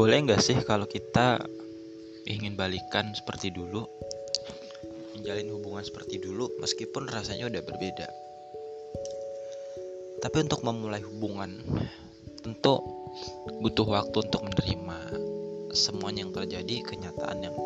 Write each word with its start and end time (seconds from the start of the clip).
Boleh 0.00 0.24
nggak 0.24 0.40
sih 0.40 0.56
kalau 0.64 0.88
kita 0.88 1.44
ingin 2.24 2.56
balikan 2.56 3.12
seperti 3.12 3.52
dulu, 3.52 3.84
menjalin 5.12 5.52
hubungan 5.52 5.84
seperti 5.84 6.16
dulu, 6.16 6.56
meskipun 6.56 7.04
rasanya 7.04 7.52
udah 7.52 7.60
berbeda. 7.60 8.08
Tapi 10.24 10.36
untuk 10.40 10.64
memulai 10.64 11.04
hubungan, 11.04 11.52
tentu 12.40 12.80
butuh 13.60 13.84
waktu 13.92 14.24
untuk 14.24 14.40
menerima 14.40 14.98
semuanya 15.76 16.24
yang 16.24 16.32
terjadi, 16.32 16.76
kenyataan 16.80 17.44
yang 17.44 17.56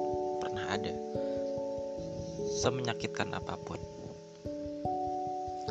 pernah 0.42 0.74
ada, 0.74 0.90
semenyakitkan 2.58 3.30
apa 3.30 3.54
pun. 3.62 3.78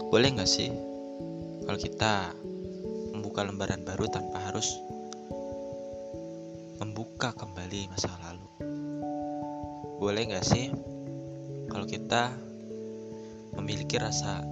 Boleh 0.07 0.31
nggak 0.31 0.47
sih 0.47 0.71
kalau 1.67 1.75
kita 1.75 2.31
membuka 3.11 3.43
lembaran 3.43 3.83
baru 3.83 4.07
tanpa 4.07 4.39
harus 4.47 4.79
membuka 6.83 7.31
kembali 7.31 7.87
masa 7.87 8.11
lalu. 8.19 8.43
Boleh 10.03 10.27
gak 10.27 10.43
sih 10.43 10.67
kalau 11.71 11.87
kita 11.87 12.35
memiliki 13.55 13.95
rasa 13.95 14.43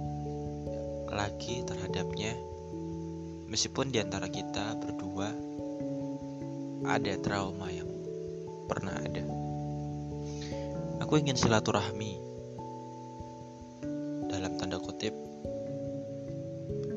lagi 1.12 1.60
terhadapnya 1.60 2.32
meskipun 3.52 3.92
di 3.92 4.00
antara 4.00 4.32
kita 4.32 4.80
berdua 4.80 5.28
ada 6.88 7.12
trauma 7.20 7.68
yang 7.68 7.92
pernah 8.64 8.96
ada. 8.96 9.28
Aku 11.04 11.20
ingin 11.20 11.36
silaturahmi 11.36 12.16
dalam 14.32 14.56
tanda 14.56 14.80
kutip 14.80 15.12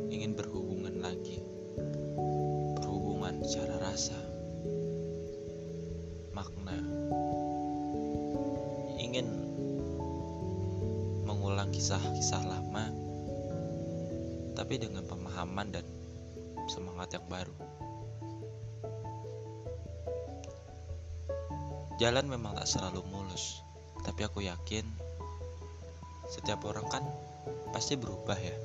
ingin 0.07 0.31
berhubungan 0.31 1.03
lagi 1.03 1.43
berhubungan 2.79 3.43
secara 3.43 3.91
rasa 3.91 4.24
makna. 6.35 6.75
Ingin 8.99 9.23
mengulang 11.23 11.71
kisah-kisah 11.71 12.43
lama 12.43 12.91
tapi 14.59 14.75
dengan 14.75 15.07
pemahaman 15.07 15.71
dan 15.71 15.87
semangat 16.67 17.15
yang 17.15 17.23
baru. 17.31 17.55
Jalan 21.95 22.27
memang 22.27 22.59
tak 22.59 22.67
selalu 22.67 22.99
mulus 23.07 23.63
tapi 24.03 24.27
aku 24.27 24.43
yakin 24.43 24.83
setiap 26.27 26.67
orang 26.67 26.91
kan 26.91 27.03
pasti 27.71 27.95
berubah 27.95 28.35
ya. 28.35 28.57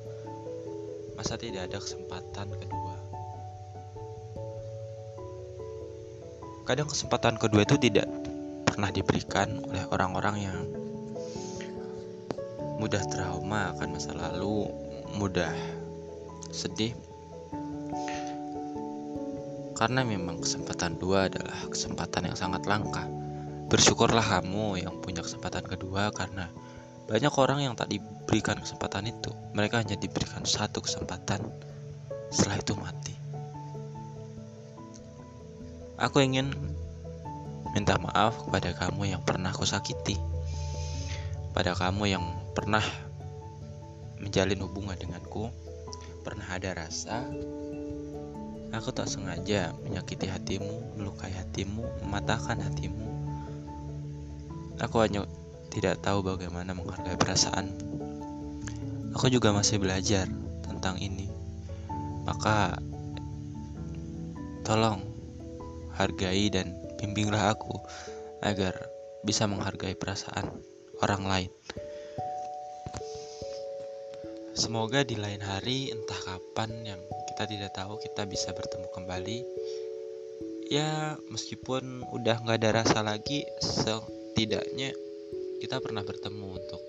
Masa 1.15 1.39
tidak 1.39 1.71
ada 1.71 1.79
kesempatan 1.79 2.51
kedua 2.51 2.90
kadang 6.71 6.87
kesempatan 6.87 7.35
kedua 7.35 7.67
itu 7.67 7.75
tidak 7.75 8.07
pernah 8.63 8.87
diberikan 8.95 9.59
oleh 9.67 9.83
orang-orang 9.91 10.35
yang 10.39 10.59
mudah 12.79 13.03
trauma 13.11 13.75
akan 13.75 13.99
masa 13.99 14.15
lalu, 14.15 14.71
mudah 15.19 15.51
sedih. 16.47 16.95
Karena 19.75 20.07
memang 20.07 20.39
kesempatan 20.39 20.95
dua 20.95 21.27
adalah 21.27 21.59
kesempatan 21.67 22.31
yang 22.31 22.39
sangat 22.39 22.63
langka. 22.63 23.03
Bersyukurlah 23.67 24.23
kamu 24.23 24.79
yang 24.79 24.95
punya 25.03 25.27
kesempatan 25.27 25.67
kedua 25.67 26.15
karena 26.15 26.47
banyak 27.03 27.35
orang 27.35 27.67
yang 27.67 27.75
tak 27.75 27.91
diberikan 27.91 28.55
kesempatan 28.55 29.11
itu. 29.11 29.35
Mereka 29.51 29.83
hanya 29.83 29.99
diberikan 29.99 30.47
satu 30.47 30.79
kesempatan, 30.79 31.43
setelah 32.31 32.63
itu 32.63 32.79
mati. 32.79 33.20
Aku 36.01 36.17
ingin 36.17 36.49
minta 37.77 37.93
maaf 38.01 38.49
kepada 38.49 38.73
kamu 38.73 39.13
yang 39.13 39.21
pernah 39.21 39.53
aku 39.53 39.69
sakiti. 39.69 40.17
Pada 41.53 41.77
kamu 41.77 42.09
yang 42.09 42.25
pernah 42.57 42.81
menjalin 44.17 44.65
hubungan 44.65 44.97
denganku, 44.97 45.53
pernah 46.25 46.49
ada 46.57 46.73
rasa 46.73 47.21
aku 48.73 48.89
tak 48.89 49.13
sengaja 49.13 49.77
menyakiti 49.85 50.25
hatimu, 50.25 50.97
melukai 50.97 51.37
hatimu, 51.37 51.85
mematahkan 52.01 52.57
hatimu. 52.65 53.05
Aku 54.81 55.05
hanya 55.05 55.29
tidak 55.69 56.01
tahu 56.01 56.25
bagaimana 56.25 56.73
menghargai 56.73 57.13
perasaan. 57.13 57.69
Aku 59.13 59.29
juga 59.29 59.53
masih 59.53 59.77
belajar 59.77 60.25
tentang 60.65 60.97
ini. 60.97 61.29
Maka 62.25 62.81
tolong 64.65 65.10
hargai 66.01 66.49
dan 66.49 66.73
bimbinglah 66.97 67.53
aku 67.53 67.77
agar 68.41 68.73
bisa 69.21 69.45
menghargai 69.45 69.93
perasaan 69.93 70.49
orang 71.01 71.23
lain. 71.25 71.51
Semoga 74.51 75.07
di 75.07 75.15
lain 75.15 75.39
hari, 75.39 75.89
entah 75.89 76.17
kapan 76.27 76.69
yang 76.83 77.01
kita 77.31 77.47
tidak 77.47 77.71
tahu, 77.71 77.97
kita 78.03 78.27
bisa 78.27 78.51
bertemu 78.51 78.87
kembali. 78.91 79.39
Ya, 80.67 81.15
meskipun 81.31 82.03
udah 82.11 82.43
nggak 82.43 82.59
ada 82.59 82.69
rasa 82.83 82.99
lagi, 83.01 83.47
setidaknya 83.63 84.91
kita 85.63 85.79
pernah 85.79 86.03
bertemu 86.03 86.57
untuk 86.57 86.81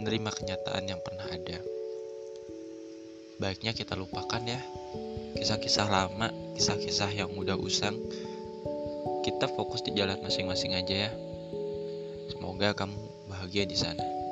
menerima 0.00 0.30
kenyataan 0.34 0.84
yang 0.90 1.00
pernah 1.04 1.30
ada. 1.30 1.62
Baiknya 3.38 3.74
kita 3.74 3.98
lupakan 3.98 4.42
ya 4.42 4.62
kisah-kisah 5.34 5.90
lama, 5.90 6.30
kisah-kisah 6.56 7.10
yang 7.12 7.30
udah 7.34 7.58
usang. 7.58 7.98
Kita 9.26 9.50
fokus 9.52 9.82
di 9.82 9.92
jalan 9.92 10.16
masing-masing 10.22 10.72
aja 10.72 11.08
ya. 11.08 11.12
Semoga 12.32 12.72
kamu 12.72 12.96
bahagia 13.28 13.68
di 13.68 13.76
sana. 13.76 14.23